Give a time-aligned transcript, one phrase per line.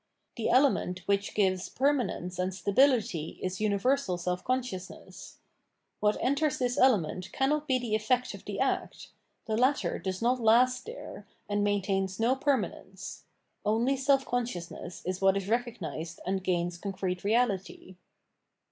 [0.35, 5.37] The element which gives perma nence and stability is universal self consciousness.
[5.99, 9.09] What enters this element cannot be the effect of the act:
[9.45, 13.25] the latter does not last there, and maintains no permanence:
[13.63, 17.95] only self consciousness is what is recognised and gains concrete reality.